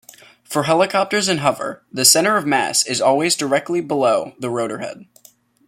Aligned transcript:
For 0.43 0.63
helicopters 0.63 1.29
in 1.29 1.37
hover, 1.37 1.85
the 1.91 2.05
center 2.05 2.35
of 2.35 2.43
mass 2.43 2.83
is 2.87 2.99
always 3.01 3.35
directly 3.37 3.81
below 3.81 4.33
the 4.39 4.49
rotorhead. 4.49 5.05